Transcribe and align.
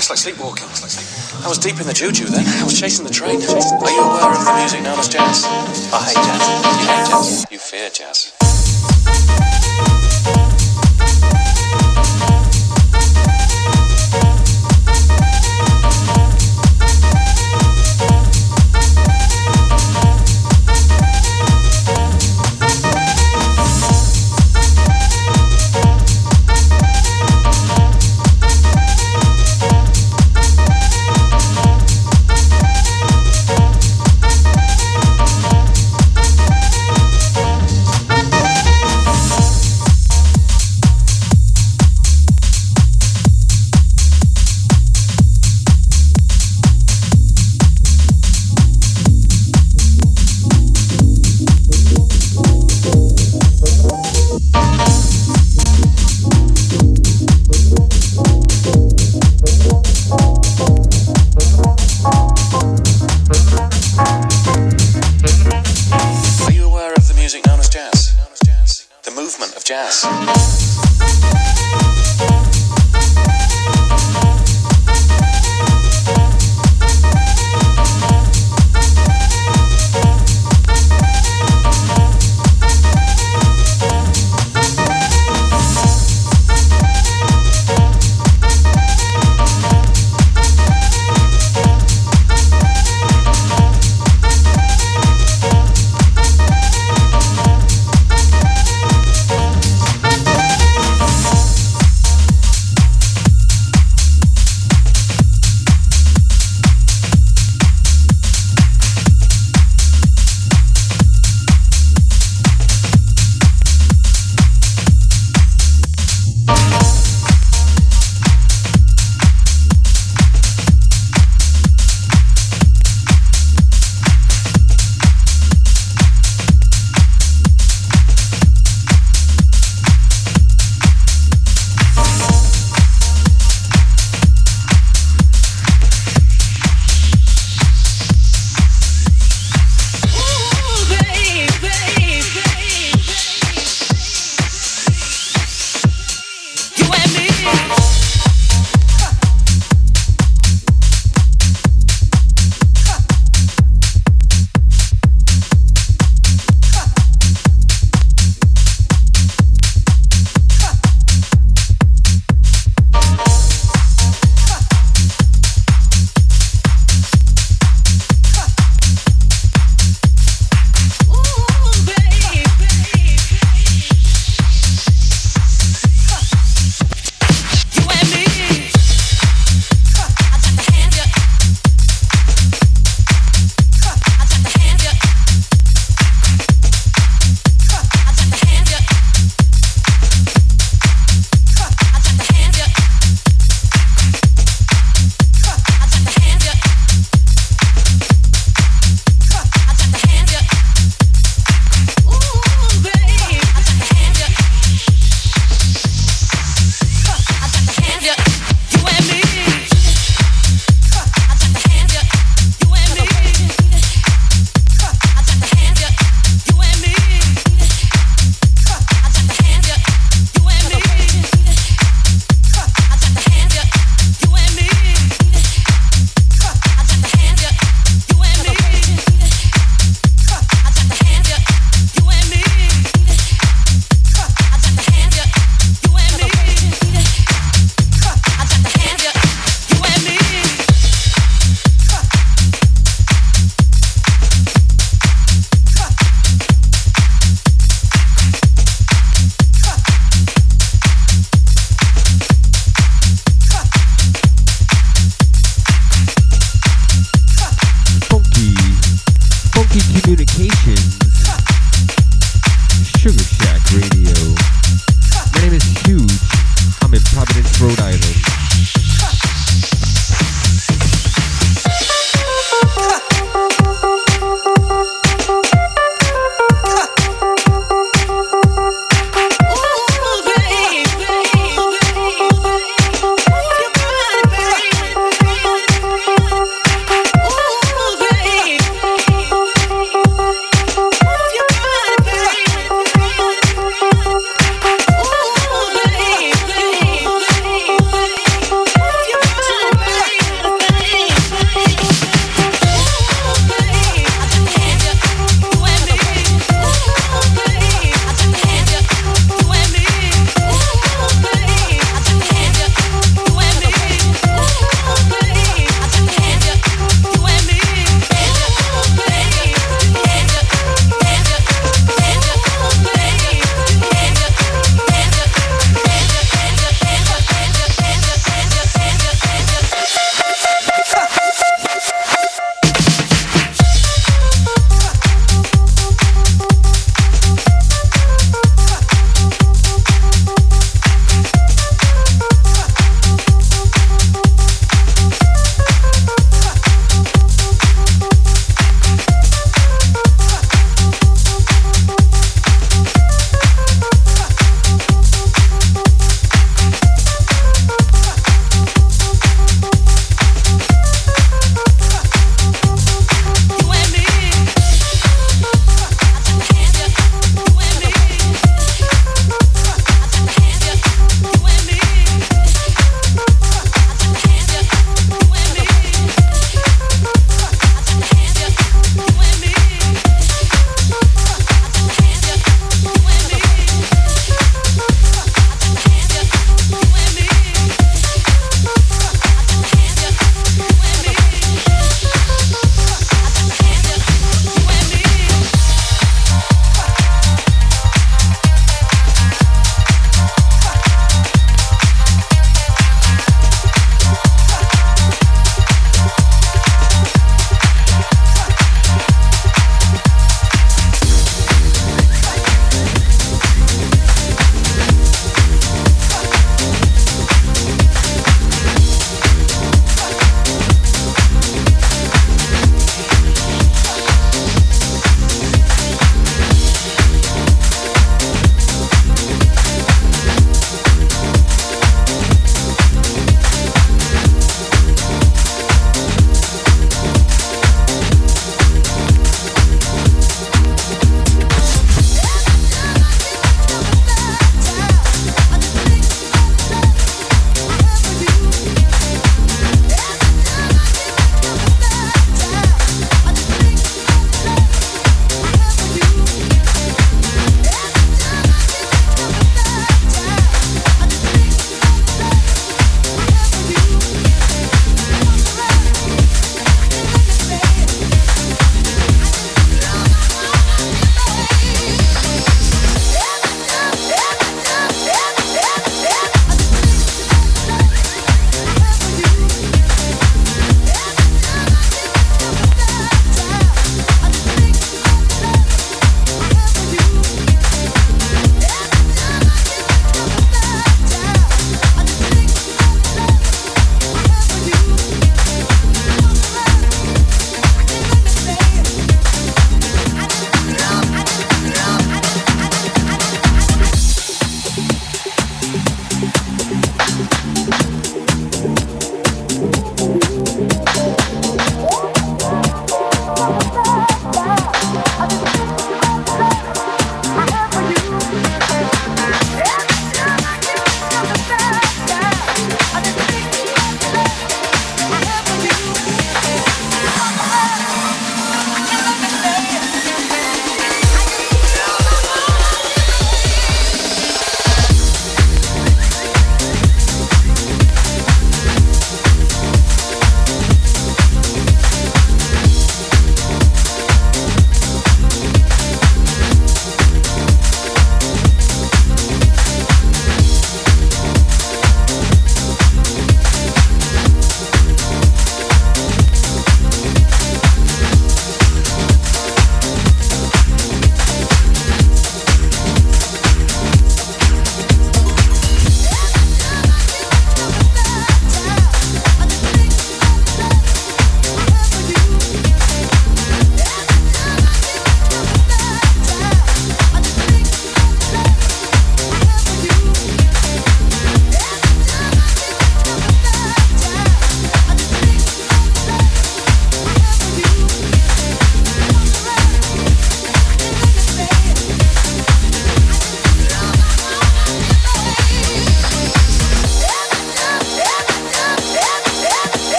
it's 0.00 0.08
like 0.08 0.18
sleepwalking. 0.18 0.64
I 1.44 1.48
was 1.48 1.58
deep 1.58 1.78
in 1.78 1.86
the 1.86 1.92
juju 1.92 2.24
then. 2.24 2.46
I 2.46 2.64
was 2.64 2.78
chasing 2.78 3.04
the 3.04 3.12
train. 3.12 3.36
Are 3.36 3.90
you 3.90 4.00
aware 4.00 4.32
of 4.32 4.44
the 4.44 4.54
music 4.56 4.82
known 4.82 4.98
as 4.98 5.08
jazz? 5.08 5.44
I 5.92 6.00
hate 6.08 6.16
jazz. 6.16 6.48
You 6.80 6.88
hate 6.88 7.06
jazz. 7.10 7.46
You 7.50 7.58
fear 7.58 7.90
jazz. 7.90 9.49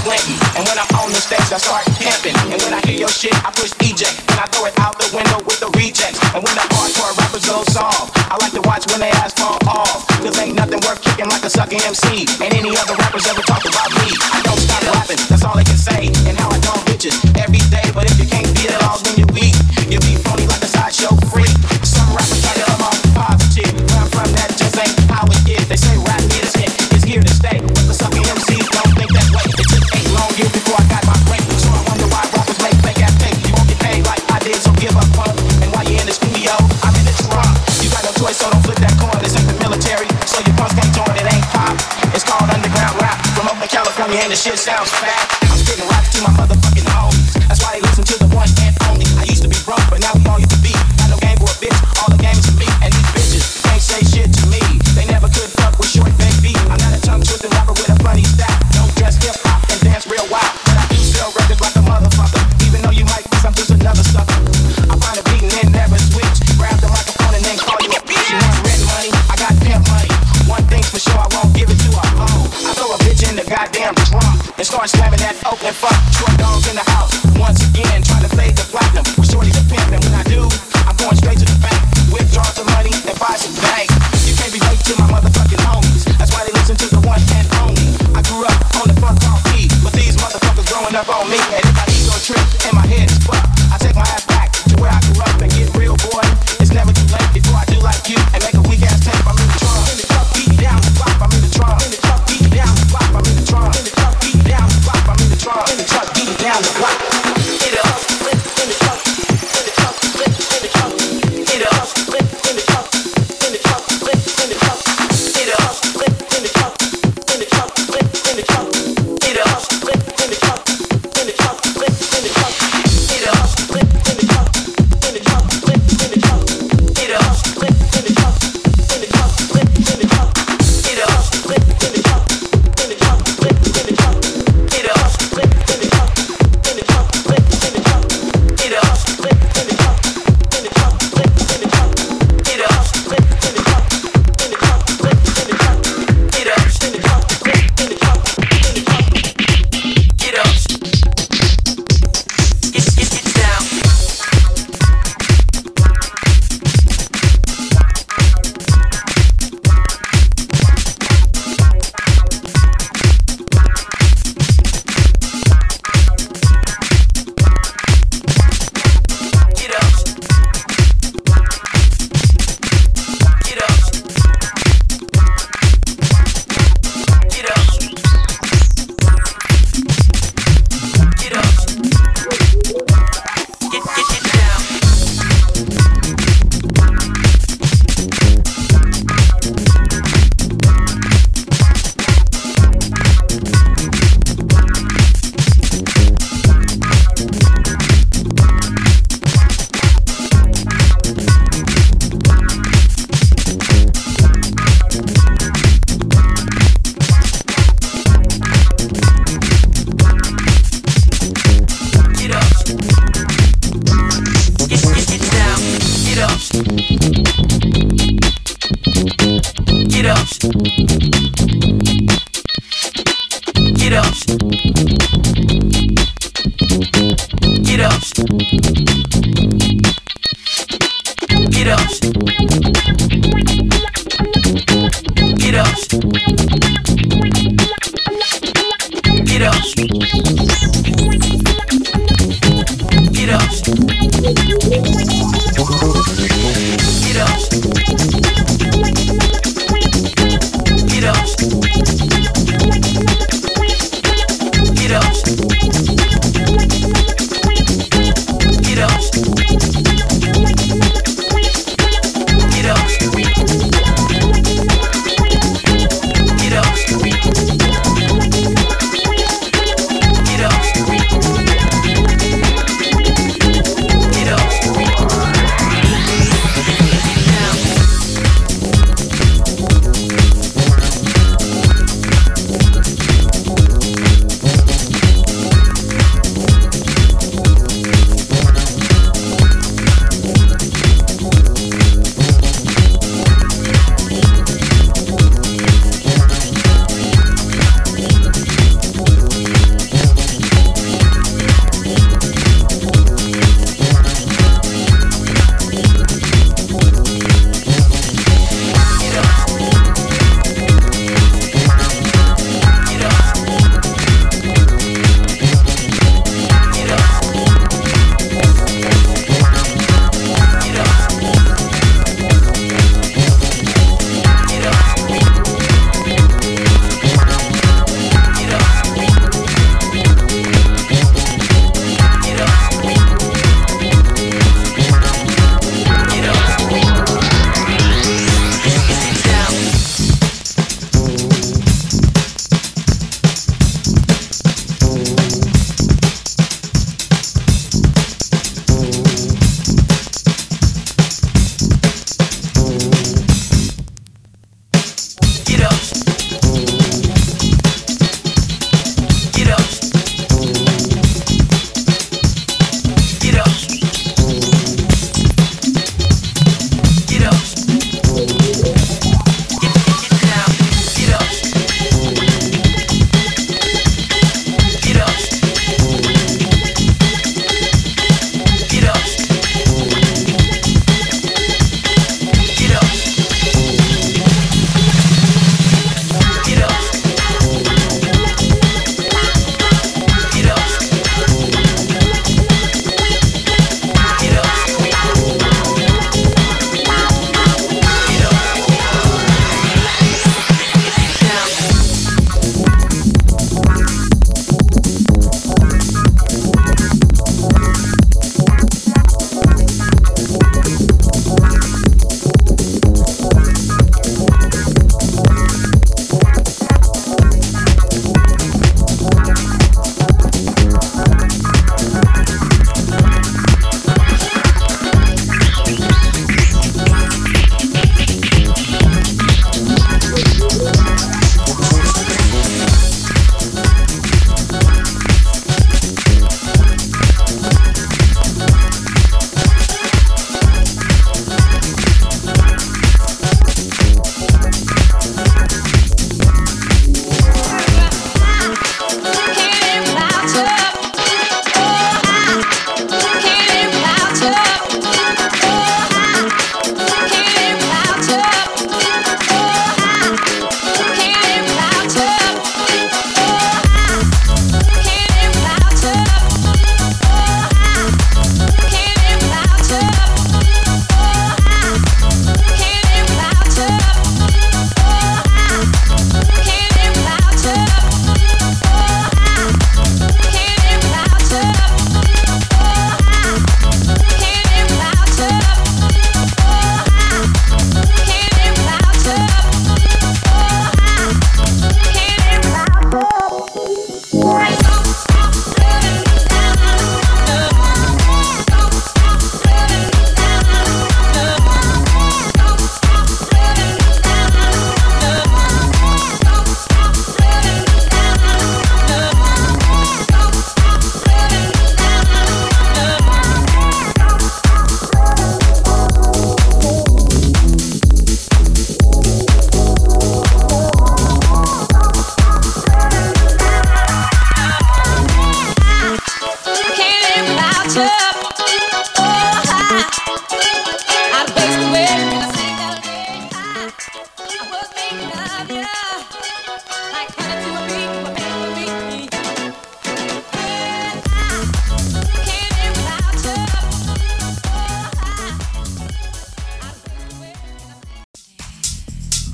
Clinton. 0.00 0.36
And 0.56 0.62
when 0.64 0.76
I'm 0.78 0.88
on 0.96 1.10
the 1.12 1.20
stage, 1.20 1.48
I 1.52 1.58
start 1.58 1.84
camping. 2.00 2.36
And 2.48 2.58
when 2.62 2.72
I 2.72 2.80
hear 2.86 3.04
your 3.04 3.12
shit, 3.12 3.34
I 3.44 3.50
push 3.52 3.76
eject. 3.82 4.16
And 4.32 4.38
I 4.40 4.46
throw 4.48 4.64
it 4.64 4.76
out 4.78 4.96
the 4.96 5.10
window 5.12 5.42
with 5.44 5.60
the 5.60 5.68
rejects. 5.76 6.20
And 6.32 6.40
when 6.40 6.54
the 6.56 6.64
hardcore 6.72 7.12
rappers 7.18 7.44
go 7.44 7.60
soft, 7.68 8.16
I 8.30 8.38
like 8.38 8.54
to 8.56 8.62
watch 8.64 8.86
when 8.88 9.00
they 9.00 9.12
ass 9.20 9.34
fall 9.34 9.58
off. 9.68 10.06
Cause 10.22 10.38
ain't 10.38 10.56
nothing 10.56 10.80
worth 10.86 11.02
kicking 11.02 11.28
like 11.28 11.44
a 11.44 11.50
sucking 11.50 11.82
MC. 11.82 12.24
And 12.40 12.54
any 12.54 12.72
other 12.78 12.96
rappers 12.96 13.26
ever 13.28 13.42
talk 13.42 13.66
about 13.66 13.90
me. 13.98 14.08
I 14.32 14.40
don't 14.46 14.60
stop 14.62 14.82
rapping, 14.94 15.20
that's 15.28 15.44
all 15.44 15.56
they 15.56 15.66
can 15.66 15.76
say. 15.76 16.08
And 16.24 16.38
how 16.38 16.53